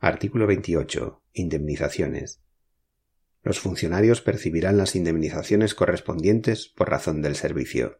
[0.00, 1.22] Artículo 28.
[1.32, 2.40] Indemnizaciones.
[3.42, 7.98] Los funcionarios percibirán las indemnizaciones correspondientes por razón del servicio.